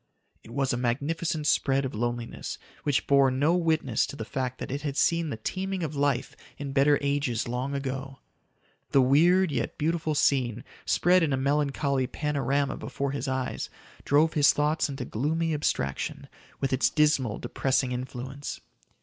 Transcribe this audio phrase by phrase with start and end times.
[0.43, 4.71] It was a magnificent spread of loneliness which bore no witness to the fact that
[4.71, 8.17] it had seen the teeming of life in better ages long ago.
[8.93, 13.69] The weird, yet beautiful scene, spread in a melancholy panorama before his eyes,
[14.03, 16.27] drove his thoughts into gloomy abstraction
[16.59, 18.59] with its dismal, depressing influence.